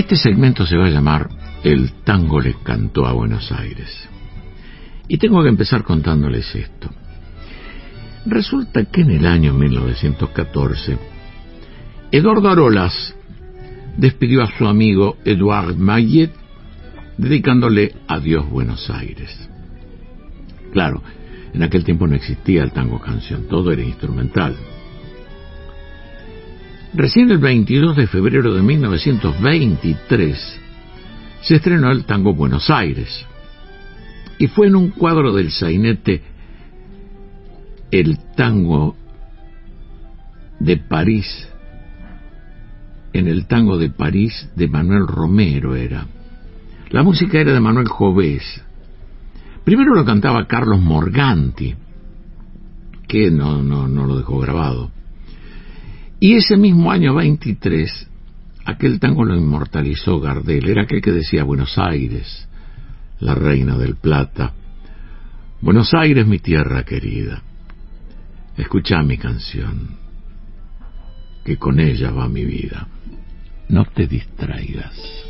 [0.00, 1.28] Este segmento se va a llamar
[1.62, 4.08] El tango le cantó a Buenos Aires.
[5.08, 6.88] Y tengo que empezar contándoles esto.
[8.24, 10.98] Resulta que en el año 1914,
[12.10, 13.14] Eduardo Arolas
[13.98, 16.32] despidió a su amigo Eduard Mayet
[17.18, 19.50] dedicándole Adiós Buenos Aires.
[20.72, 21.02] Claro,
[21.52, 24.56] en aquel tiempo no existía el tango canción, todo era instrumental.
[26.92, 30.60] Recién el 22 de febrero de 1923
[31.42, 33.26] se estrenó el tango Buenos Aires
[34.38, 36.22] y fue en un cuadro del sainete
[37.92, 38.96] El tango
[40.58, 41.48] de París,
[43.12, 46.06] en el tango de París de Manuel Romero era.
[46.90, 48.62] La música era de Manuel Jovés.
[49.64, 51.74] Primero lo cantaba Carlos Morganti,
[53.06, 54.90] que no, no, no lo dejó grabado.
[56.20, 58.08] Y ese mismo año 23,
[58.66, 62.46] aquel tango lo inmortalizó Gardel, era aquel que decía Buenos Aires,
[63.20, 64.52] la reina del plata.
[65.62, 67.42] Buenos Aires, mi tierra querida.
[68.58, 69.96] Escucha mi canción,
[71.42, 72.86] que con ella va mi vida.
[73.70, 75.29] No te distraigas.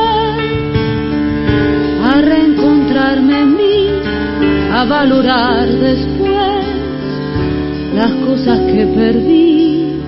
[2.11, 3.87] a reencontrarme en mí,
[4.73, 6.65] a valorar después
[7.95, 10.01] las cosas que perdí,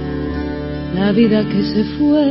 [0.95, 2.27] la vida que se fue.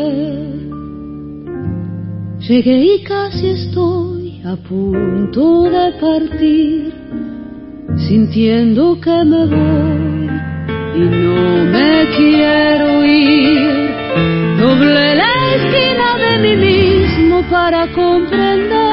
[2.48, 6.92] Llegué y casi estoy a punto de partir,
[8.08, 10.30] sintiendo que me voy
[10.96, 13.90] y no me quiero ir.
[14.60, 18.91] Doble la esquina de mí mismo para comprender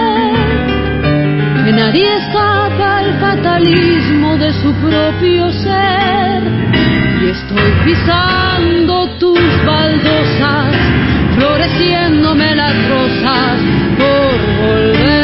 [1.80, 6.44] nadie escapa al fatalismo de su propio ser.
[7.22, 10.76] Y estoy pisando tus baldosas,
[11.36, 13.60] floreciéndome las rosas
[13.98, 15.19] por volver.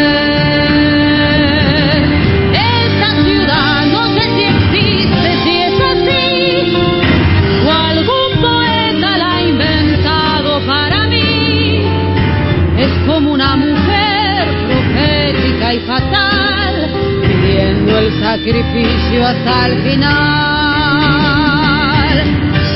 [18.26, 20.16] Sacrificio hasta el final.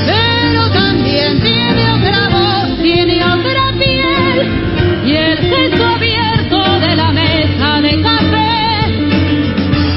[0.06, 4.36] Pero también tiene otra voz, tiene otra piel
[5.04, 8.58] y el gesto abierto de la mesa de café.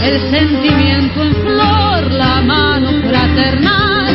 [0.09, 4.11] El sentimiento en flor, la mano fraternal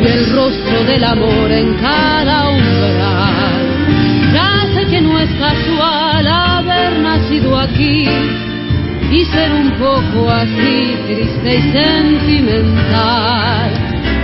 [0.00, 3.64] y el rostro del amor en cada umbral.
[4.32, 4.52] Ya
[4.88, 8.06] que no es casual haber nacido aquí
[9.10, 9.65] y ser un
[10.30, 13.70] así triste y sentimental.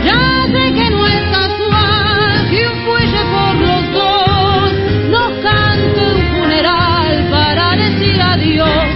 [0.05, 4.73] Ya sé que no es casual que un fuelle por los dos
[5.15, 8.89] nos cante un funeral para decir adiós,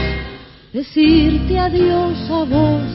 [0.73, 2.89] decirte adiós a vos.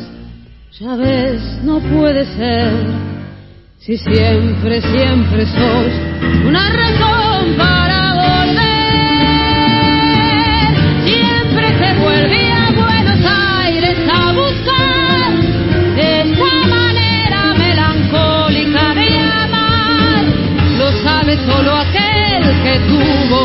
[0.79, 3.11] Ya ves, no puede ser
[3.77, 5.93] si siempre, siempre sos
[6.45, 7.90] una razón para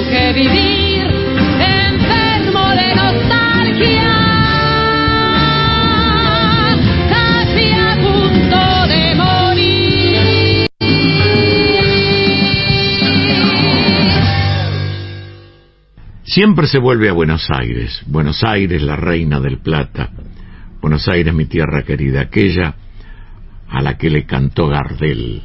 [0.08, 4.08] que vivir enfermo de nostalgia,
[7.08, 10.66] casi a punto de morir.
[16.24, 20.10] Siempre se vuelve a Buenos Aires, Buenos Aires la reina del plata,
[20.80, 22.74] Buenos Aires mi tierra querida, aquella
[23.68, 25.42] a la que le cantó Gardel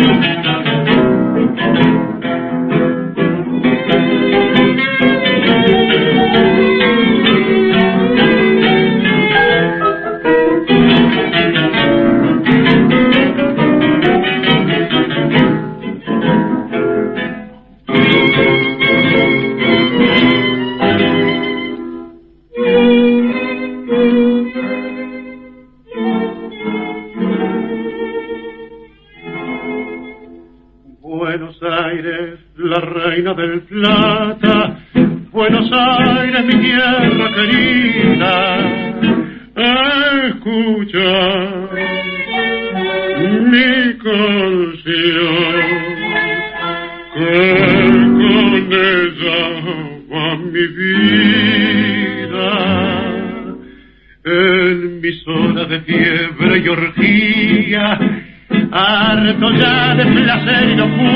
[0.00, 0.39] Thank you.
[31.32, 34.78] Aires, la reina del plata,
[35.30, 38.58] Buenos Aires, mi tierra querida,
[40.26, 41.50] escucha
[43.42, 45.44] mi canción,
[47.14, 47.38] que
[48.18, 49.40] con ella
[50.10, 51.60] va mi vida.
[54.24, 57.98] En mis horas de fiebre y orgía,
[58.72, 61.09] harto ya de placer y locura,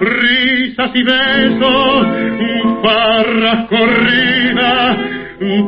[0.00, 2.06] risas y besos,
[2.82, 4.96] farras corridas,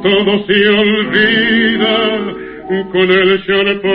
[0.02, 1.96] todo se olvida
[2.92, 3.90] con el champán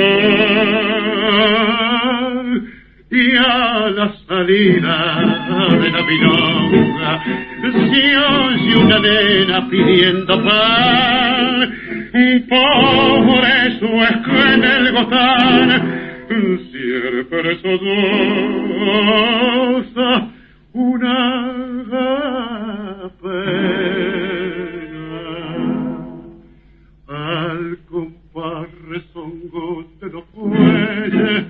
[3.11, 4.97] y a la salida
[5.79, 7.23] de la milonga
[7.71, 11.73] se oye una nena pidiendo pan.
[12.47, 14.17] Por eso es
[14.53, 16.04] en el gozar
[16.41, 18.07] siempre sodosa
[20.73, 21.45] una
[23.21, 23.55] pena
[27.07, 31.45] al compás rezongo de los fuelles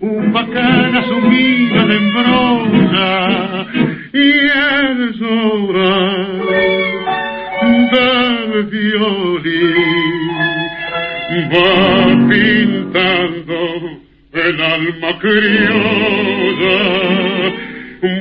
[0.00, 3.66] un bacana sumida de embrosa
[4.12, 4.30] y
[4.70, 6.38] el sobrar
[7.90, 10.28] del violín
[11.52, 11.98] va
[14.38, 16.78] el alma criolla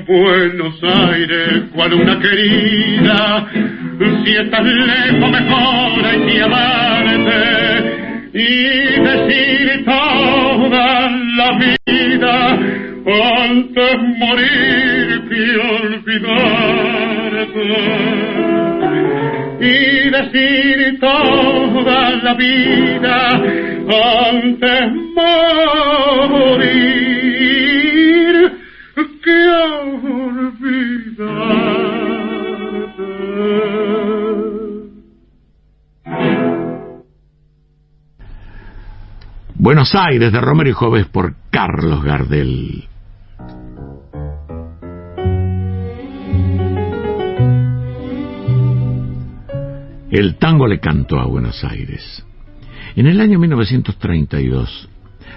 [0.08, 3.48] Buenos Aires, cual una querida,
[4.25, 7.81] si estás lejos mejor hay que amarte
[8.34, 11.52] y decir toda la
[11.86, 12.60] vida.
[13.06, 17.28] Antes morir que olvidarte
[19.59, 23.30] y decir toda la vida
[24.30, 24.92] antes
[26.30, 27.07] morir
[29.24, 29.48] que
[39.60, 42.87] Buenos Aires de Romero y Joves por Carlos Gardel.
[50.09, 52.25] El tango le cantó a Buenos Aires.
[52.95, 54.89] En el año 1932,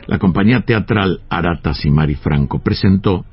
[0.06, 3.24] la compañía teatral Aratas y Mari Franco presentó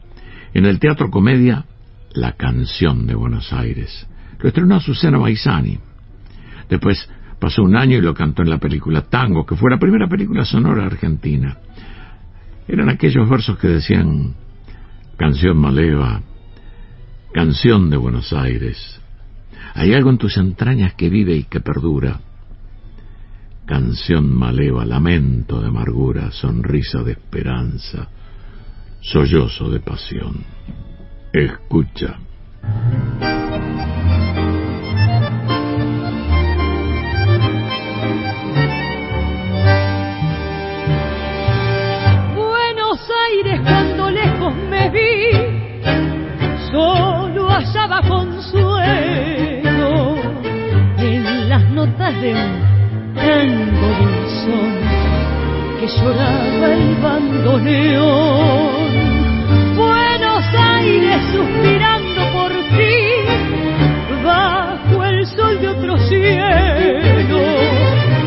[0.56, 1.66] en el Teatro Comedia
[2.14, 4.08] La canción de Buenos Aires.
[4.40, 5.78] Lo estrenó Azucena Maizani.
[6.70, 7.08] Después
[7.40, 10.44] pasó un año y lo cantó en la película Tango, que fue la primera película
[10.44, 11.60] sonora argentina.
[12.68, 14.34] Eran aquellos versos que decían
[15.18, 16.20] canción maleva,
[17.32, 19.00] canción de Buenos Aires.
[19.78, 22.20] Hay algo en tus entrañas que vive y que perdura.
[23.68, 28.08] Canción maleva, lamento de amargura, sonrisa de esperanza,
[29.02, 30.44] sollozo de pasión.
[31.32, 32.18] Escucha.
[42.36, 49.07] Buenos Aires cuando lejos me vi, solo hallaba consuelo
[52.08, 54.74] notas de un tango dulzón
[55.80, 58.48] que lloraba el bandoneón.
[59.76, 62.98] Buenos Aires suspirando por ti,
[64.24, 67.40] bajo el sol de otro cielo.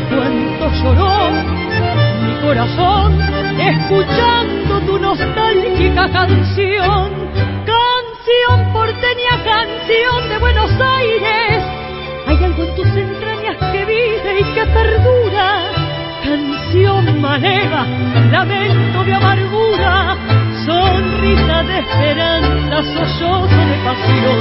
[0.09, 1.31] Cuánto lloró
[2.23, 3.09] mi corazón
[3.59, 7.11] escuchando tu nostálgica canción.
[7.65, 11.40] Canción porteña, canción de Buenos Aires.
[14.01, 15.71] Vive y que perdura
[16.23, 17.85] canción maleva,
[18.31, 20.17] lamento de amargura,
[20.65, 24.39] sonrisa de esperanza, sollozo de pasión.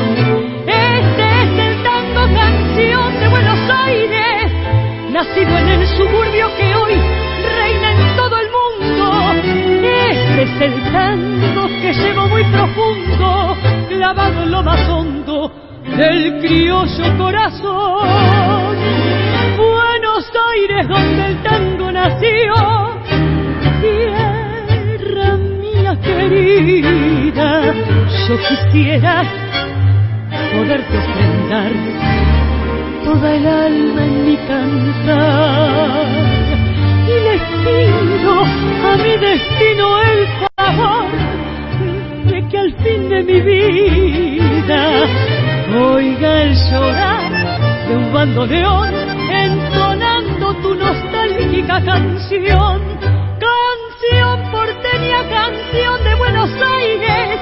[0.66, 4.52] Este es el tango canción de Buenos Aires,
[5.10, 6.94] nacido en el suburbio que hoy
[7.58, 9.32] reina en todo el mundo.
[10.10, 13.56] Este es el tango que llevo muy profundo,
[13.88, 15.50] clavado en lo más hondo
[15.96, 18.76] del criollo corazón.
[20.20, 22.54] Buenos Aires donde el tango nació,
[23.80, 27.72] tierra mía querida,
[28.28, 29.22] yo quisiera
[30.54, 31.72] poderte ofrendar
[33.02, 36.06] toda el alma en mi cantar.
[37.06, 41.10] Y les pido a mi destino el favor
[42.26, 44.82] de que al fin de mi vida
[45.94, 52.82] oiga el llorar de un bandoneón entonando tu nostálgica canción.
[53.38, 57.40] Canción porteña, canción de Buenos Aires.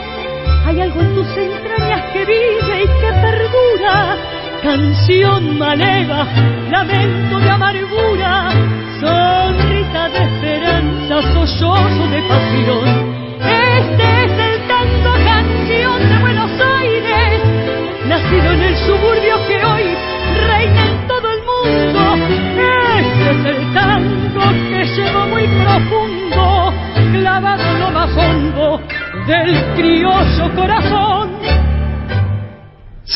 [0.66, 4.16] Hay algo en tus entrañas que vive y que perdura
[4.62, 6.26] canción maleva,
[6.70, 7.87] lamento de amargura,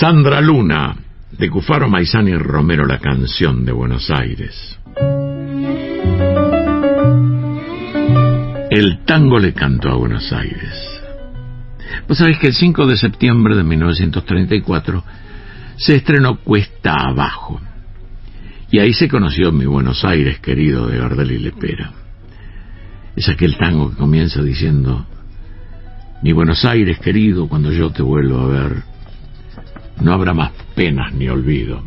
[0.03, 0.97] Sandra Luna,
[1.31, 4.77] de Cufaro Maizani y Romero la canción de Buenos Aires.
[8.69, 11.01] El tango le cantó a Buenos Aires.
[12.09, 15.05] Vos sabés que el 5 de septiembre de 1934
[15.77, 17.61] se estrenó Cuesta Abajo.
[18.73, 21.93] Y ahí se conoció mi Buenos Aires querido de Gardel y Lepera.
[23.15, 25.07] Es aquel tango que comienza diciendo,
[26.25, 28.92] Mi Buenos Aires querido, cuando yo te vuelvo a ver,
[30.01, 31.83] no habrá más penas ni olvido.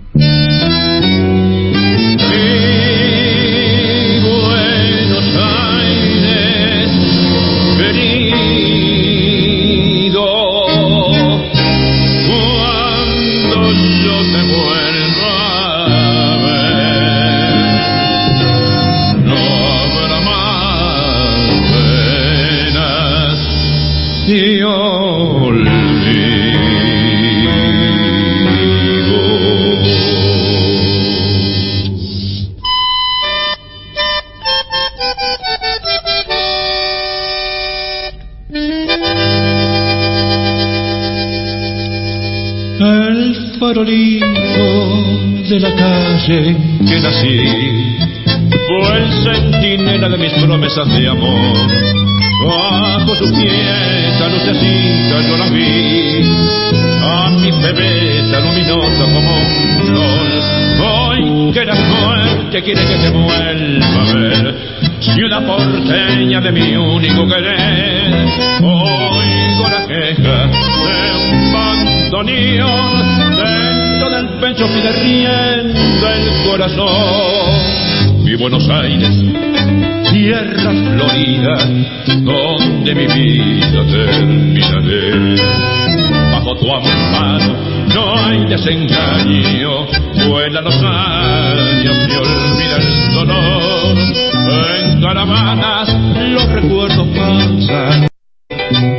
[50.83, 51.67] De amor.
[52.45, 56.21] Bajo su quieta lucecita yo la vi,
[57.01, 60.31] a mi bebeta luminosa como un sol.
[60.83, 64.55] Hoy que la muerte quiere que te vuelva a ver,
[64.99, 68.27] ciudad porteña de mi único querer.
[68.61, 77.74] Oigo la queja de un bandoneón dentro del pecho pide riendo el corazón.
[78.37, 79.09] Buenos Aires,
[80.11, 81.55] tierra florida,
[82.21, 85.35] donde mi vida terminaré.
[86.33, 87.55] Bajo tu amparo
[87.93, 89.85] no hay desengaño,
[90.27, 93.97] vuelan los años y olvida el dolor.
[94.75, 95.95] En caravanas
[96.29, 98.14] los recuerdos pasan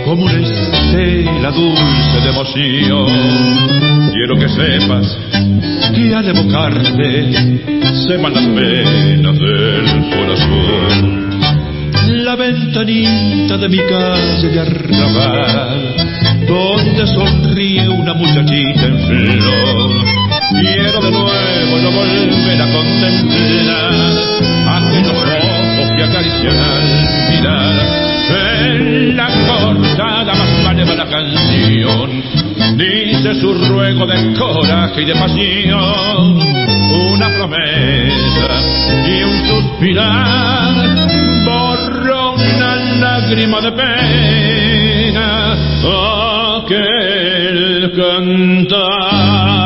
[0.05, 3.07] como una estela dulce de emoción.
[4.13, 5.19] Quiero que sepas
[5.95, 7.33] que al evocarte
[8.07, 11.27] se van las penas del corazón.
[12.25, 15.95] La ventanita de mi calle de arrabal,
[16.47, 19.91] donde sonríe una muchachita en flor.
[20.61, 24.13] Quiero de nuevo no volver a contemplar
[24.69, 28.16] aquellos ojos que acarician al mirar.
[28.29, 32.23] En la cortada más maleva la canción
[32.77, 36.39] dice su ruego de coraje y de pasión,
[37.13, 38.61] una promesa
[39.07, 40.75] y un suspirar
[41.45, 45.57] borró una lágrima de pena
[46.67, 49.66] aquel cantar.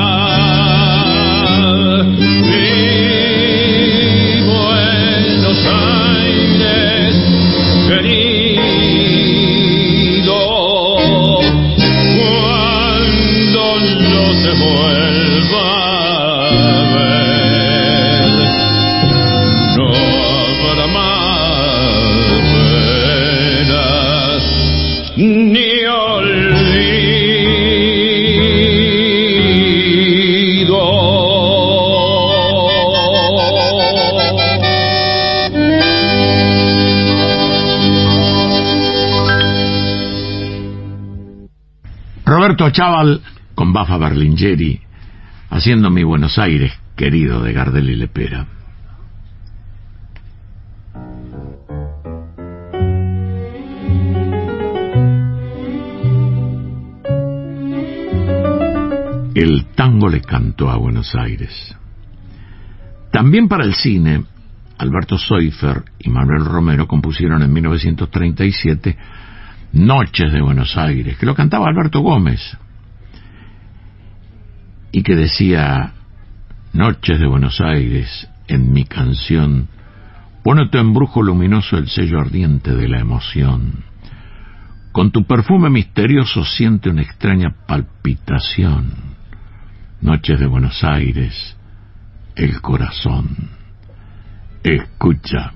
[42.72, 43.20] Chaval
[43.54, 44.80] con Bafa Berlingeri,
[45.50, 48.46] haciendo mi Buenos Aires querido de Gardel y Lepera.
[59.34, 61.74] el tango le cantó a Buenos Aires.
[63.10, 64.24] También para el cine,
[64.78, 68.96] Alberto Soifer y Manuel Romero compusieron en 1937
[69.72, 72.56] Noches de Buenos Aires, que lo cantaba Alberto Gómez,
[74.92, 75.92] y que decía
[76.72, 79.68] Noches de Buenos Aires en mi canción,
[80.42, 83.84] pone tu embrujo luminoso el sello ardiente de la emoción.
[84.92, 88.92] Con tu perfume misterioso siente una extraña palpitación.
[90.00, 91.56] Noches de Buenos Aires,
[92.34, 93.50] el corazón.
[94.64, 95.52] Escucha.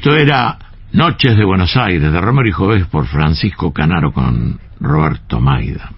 [0.00, 0.56] Esto era
[0.92, 5.92] Noches de Buenos Aires, de Romero y Jovés por Francisco Canaro con Roberto Maida.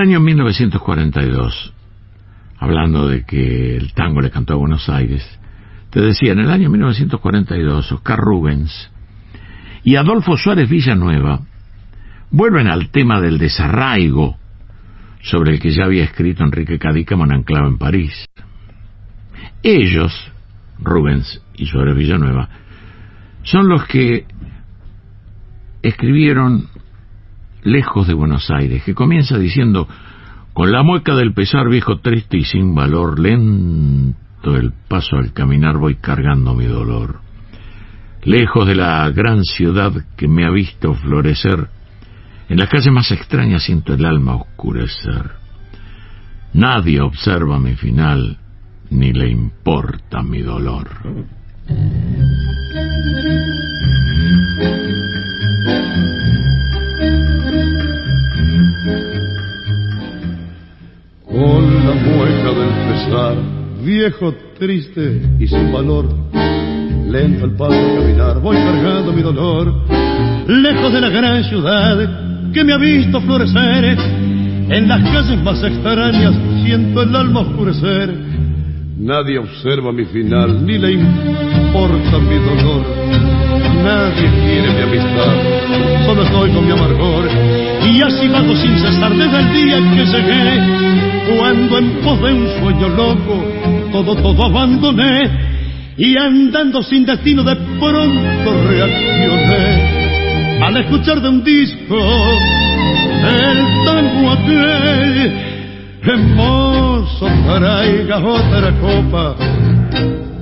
[0.00, 1.74] Año 1942,
[2.58, 5.22] hablando de que el tango le cantó a Buenos Aires,
[5.90, 8.90] te decía, en el año 1942, Oscar Rubens
[9.84, 11.40] y Adolfo Suárez Villanueva
[12.30, 14.36] vuelven al tema del desarraigo
[15.22, 18.26] sobre el que ya había escrito Enrique Cadícamo anclado en París.
[19.62, 20.12] Ellos,
[20.78, 22.48] Rubens y Suárez Villanueva,
[23.42, 24.24] son los que
[25.82, 26.68] escribieron
[27.62, 29.88] lejos de Buenos Aires, que comienza diciendo,
[30.52, 35.78] con la mueca del pesar viejo triste y sin valor, lento el paso al caminar
[35.78, 37.20] voy cargando mi dolor.
[38.22, 41.68] Lejos de la gran ciudad que me ha visto florecer,
[42.48, 45.30] en las calles más extrañas siento el alma oscurecer.
[46.52, 48.38] Nadie observa mi final,
[48.90, 50.88] ni le importa mi dolor.
[63.90, 66.06] Viejo, triste y sin valor,
[67.08, 69.82] Lento el paso al caminar, voy cargando mi dolor.
[70.46, 73.98] Lejos de la gran ciudad que me ha visto florecer,
[74.70, 78.14] en las calles más extrañas siento el alma oscurecer.
[78.96, 82.86] Nadie observa mi final, ni le importa mi dolor.
[83.82, 87.28] Nadie quiere mi amistad, solo estoy con mi amargor.
[87.90, 92.32] Y así vago sin cesar desde el día en que llegué, cuando en pos de
[92.34, 93.49] un sueño loco
[93.92, 95.50] todo, todo abandoné.
[95.96, 100.00] Y andando sin destino de pronto reaccioné
[100.62, 105.32] al escuchar de un disco el tango aquel
[106.02, 107.26] hermoso
[107.58, 109.36] traiga otra copa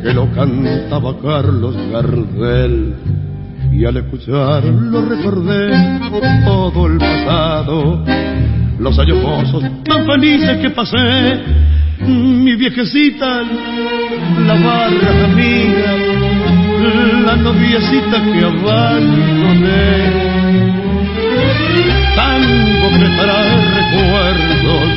[0.02, 2.94] que lo cantaba Carlos Gardel
[3.72, 5.70] y al escucharlo recordé
[6.44, 8.04] todo el pasado
[8.78, 11.40] los años mozos tan felices que pasé
[12.06, 13.42] mi viejecita
[14.46, 16.18] la barra amiga
[17.26, 19.88] la noviecita que abandoné
[22.16, 24.88] tango que trae recuerdos.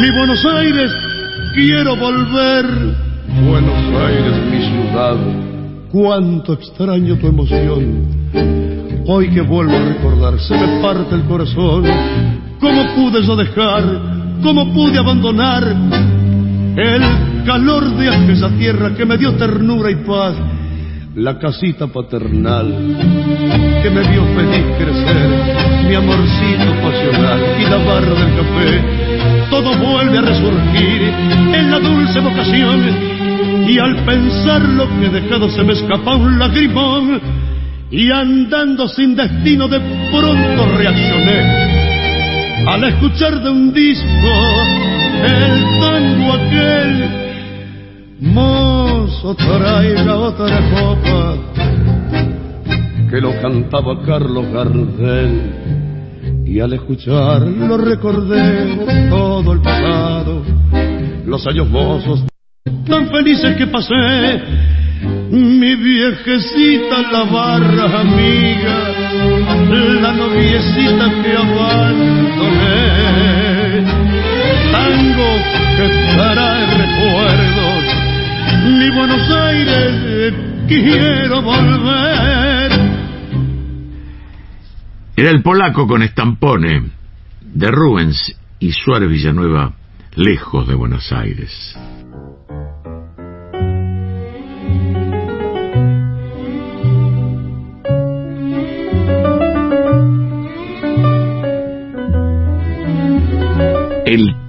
[0.00, 0.90] Mi Buenos Aires,
[1.54, 2.64] quiero volver.
[3.46, 5.16] Buenos Aires, mi ciudad,
[5.90, 8.06] cuánto extraño tu emoción.
[9.06, 11.84] Hoy que vuelvo a recordar, se me parte el corazón.
[12.60, 13.84] ¿Cómo pude yo dejar?
[14.42, 15.64] ¿Cómo pude abandonar
[16.78, 17.02] el
[17.44, 20.36] calor de aquella tierra que me dio ternura y paz?
[21.18, 22.66] la casita paternal
[23.82, 25.28] que me vio feliz crecer,
[25.88, 31.02] mi amorcito pasional y la barra del café, todo vuelve a resurgir
[31.54, 36.38] en la dulce vocación y al pensar lo que he dejado se me escapa un
[36.38, 37.20] lagrimón
[37.90, 39.80] y andando sin destino de
[40.12, 44.87] pronto reaccioné al escuchar de un disco
[45.24, 47.28] el tango aquel
[48.20, 51.36] Mozo, traiga otra copa,
[53.08, 56.44] que lo cantaba Carlos Gardel.
[56.44, 60.42] Y al escucharlo recordé todo el pasado,
[61.26, 62.24] los años mozos
[62.88, 63.94] tan felices que pasé.
[65.30, 68.78] Mi viejecita, la barra amiga,
[70.00, 72.88] la noviecita que abandoné.
[74.72, 75.36] Tango
[75.76, 77.84] que trae recuerdos
[78.64, 80.34] mi Buenos Aires,
[80.66, 82.72] quiero volver.
[85.16, 86.90] Era el polaco con estampone
[87.40, 89.74] de Rubens y Suárez Villanueva,
[90.14, 91.76] lejos de Buenos Aires.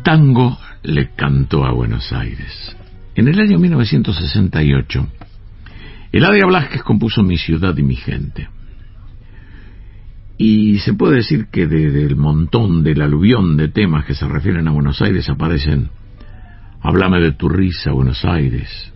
[0.10, 2.76] Tango le cantó a Buenos Aires.
[3.13, 5.08] En el año 1968,
[6.12, 8.50] Eladia Blasquez compuso Mi ciudad y mi gente.
[10.36, 14.72] Y se puede decir que del montón, del aluvión de temas que se refieren a
[14.72, 15.91] Buenos Aires aparecen
[16.82, 18.91] Háblame de tu risa, Buenos Aires,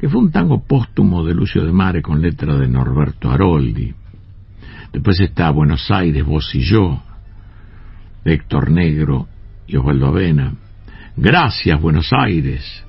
[0.00, 3.92] que fue un tango póstumo de Lucio de Mare con letra de Norberto Aroldi.
[4.94, 7.02] Después está Buenos Aires, vos y yo,
[8.24, 9.28] de Héctor Negro
[9.66, 10.54] y Osvaldo Avena.
[11.16, 12.84] Gracias, Buenos Aires,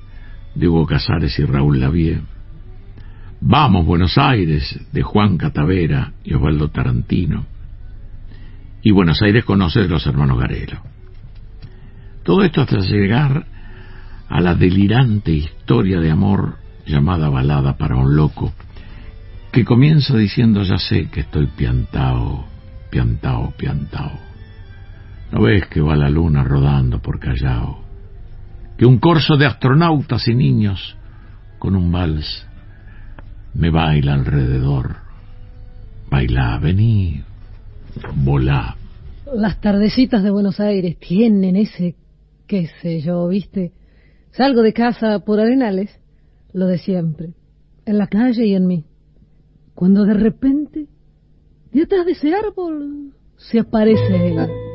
[0.54, 2.20] de Hugo Casares y Raúl Lavie.
[3.40, 7.46] Vamos, Buenos Aires, de Juan Catavera y Osvaldo Tarantino.
[8.82, 10.80] Y Buenos Aires conoce de los hermanos Garelo.
[12.22, 13.46] Todo esto hasta llegar
[14.28, 18.52] a la delirante historia de amor llamada Balada para un loco,
[19.52, 22.46] que comienza diciendo ya sé que estoy piantao,
[22.90, 24.27] piantao, piantao.
[25.32, 27.88] ¿No ves que va la luna rodando por Callao?
[28.78, 30.96] que un corso de astronautas y niños
[31.58, 32.46] con un vals
[33.52, 34.98] me baila alrededor.
[36.08, 37.24] Baila, vení,
[38.14, 38.76] volá.
[39.34, 41.96] Las tardecitas de Buenos Aires tienen ese,
[42.46, 43.72] qué sé yo, viste.
[44.30, 45.90] Salgo de casa por Arenales,
[46.52, 47.34] lo de siempre,
[47.84, 48.84] en la calle y en mí.
[49.74, 50.86] Cuando de repente,
[51.72, 54.67] detrás de ese árbol, se aparece él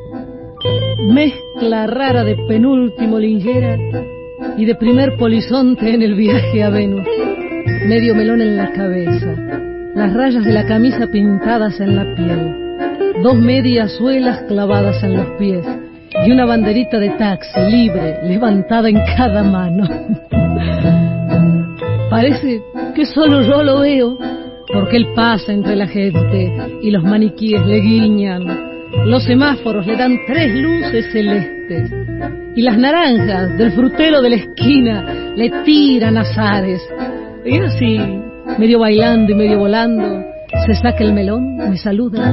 [1.08, 3.78] mezcla rara de penúltimo lingera
[4.56, 7.06] y de primer polizonte en el viaje a Venus.
[7.86, 9.34] Medio melón en la cabeza,
[9.94, 15.26] las rayas de la camisa pintadas en la piel, dos medias suelas clavadas en los
[15.38, 15.64] pies
[16.26, 19.88] y una banderita de taxi libre levantada en cada mano.
[22.10, 22.62] Parece
[22.94, 24.16] que solo yo lo veo
[24.72, 28.73] porque él pasa entre la gente y los maniquíes le guiñan
[29.04, 31.90] los semáforos le dan tres luces celestes
[32.56, 36.80] y las naranjas del frutero de la esquina le tiran azares.
[37.44, 37.98] Y así,
[38.58, 40.24] medio bailando y medio volando,
[40.66, 42.32] se saca el melón, me saluda,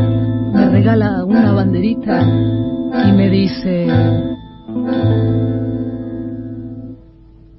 [0.54, 3.88] me regala una banderita y me dice...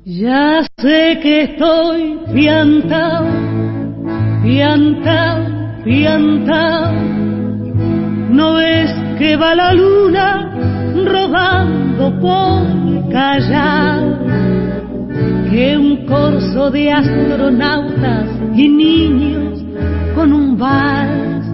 [0.04, 3.24] Ya sé que estoy piantao,
[4.42, 7.21] piantao, piantao.
[8.32, 10.50] ¿No ves que va la luna
[11.04, 14.00] rodando por callar?
[15.50, 19.62] Que un corso de astronautas y niños
[20.14, 21.46] con un vals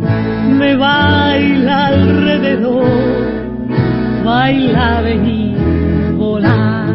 [0.56, 2.86] me baila alrededor,
[4.24, 5.58] baila venir
[6.16, 6.94] volar.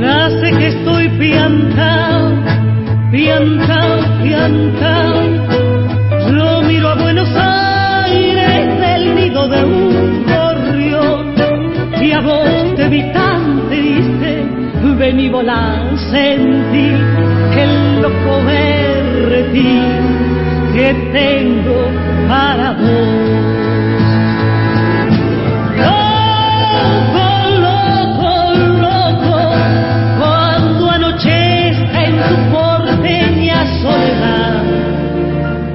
[0.00, 2.30] Ya sé que estoy piantao,
[3.10, 5.35] piantao, piantao.
[12.96, 14.32] Vi tan triste,
[14.98, 16.88] vení volar, sentí
[17.62, 20.00] el loco berretín
[20.74, 21.78] que tengo
[22.28, 23.34] para vos.
[25.84, 27.26] Loco,
[27.66, 28.32] loco,
[28.86, 29.36] loco,
[30.18, 34.62] cuando anochezca en tu porteña soledad,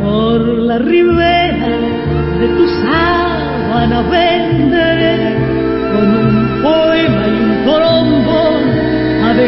[0.01, 1.73] por la ribera
[2.39, 4.90] de tu sábana venderé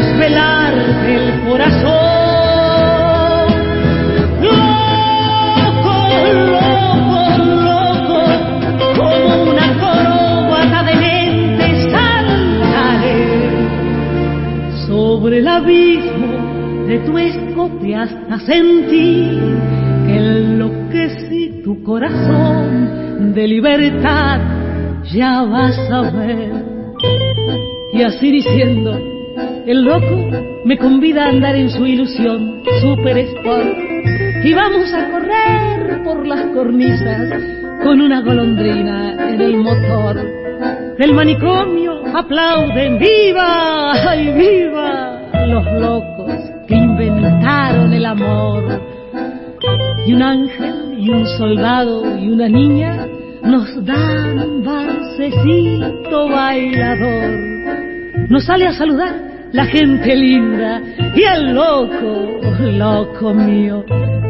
[0.04, 1.94] a desvelarte el corazón.
[4.42, 5.94] Loco,
[6.52, 8.20] loco, loco,
[8.96, 13.22] como una corbata de mente saltaré
[14.86, 16.32] sobre el abismo
[16.86, 19.40] de tu escote hasta sentir
[20.06, 24.40] que enloquecí tu corazón de libertad,
[25.12, 26.64] ya vas a ver.
[27.92, 29.13] Y así diciendo,
[29.66, 30.30] el loco
[30.64, 33.78] me convida a andar en su ilusión, super sport,
[34.44, 37.30] y vamos a correr por las cornisas
[37.82, 40.16] con una golondrina en el motor.
[40.98, 44.10] Del manicomio aplauden, ¡viva!
[44.10, 45.20] ¡Ay, viva!
[45.46, 46.32] Los locos
[46.68, 48.80] que inventaron el amor.
[50.06, 53.06] Y un ángel y un soldado y una niña
[53.42, 54.62] nos dan un
[56.28, 57.30] bailador.
[58.28, 60.82] Nos sale a saludar la gente linda
[61.14, 63.84] y el loco, loco mío,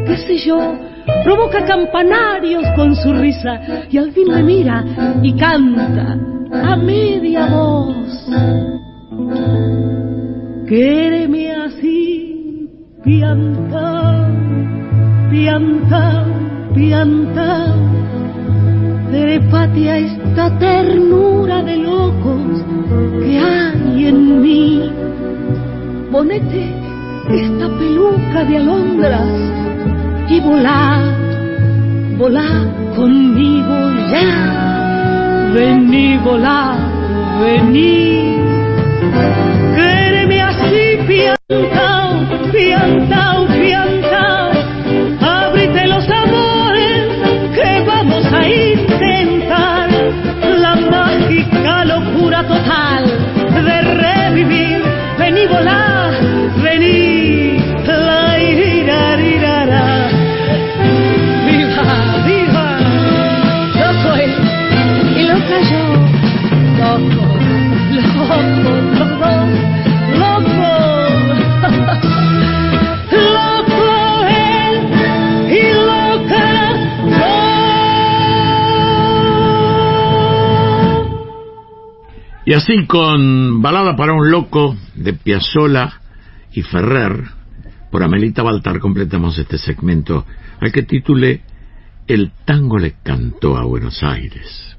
[0.05, 0.77] qué sé yo,
[1.23, 3.59] provoca campanarios con su risa
[3.89, 4.85] y al fin me mira
[5.23, 6.15] y canta
[6.51, 8.29] a media voz.
[10.67, 12.69] Quéreme así,
[13.03, 14.27] piantao,
[15.31, 16.25] piantao,
[16.75, 17.75] piantao,
[19.09, 22.63] trépate a esta ternura de locos
[23.23, 23.74] que hay
[24.07, 24.89] en mí.
[26.11, 26.63] Ponete
[27.29, 29.27] esta peluca de alondras
[30.29, 31.01] y volá,
[32.17, 32.49] volá
[32.95, 33.77] conmigo
[34.11, 35.51] ya.
[35.53, 36.77] Vení, volá,
[37.41, 38.35] vení.
[82.65, 86.01] Así con Balada para un loco de Piazzolla
[86.51, 87.25] y Ferrer,
[87.91, 90.25] por Amelita Baltar completamos este segmento
[90.59, 91.41] al que titulé
[92.07, 94.74] El tango le cantó a Buenos Aires.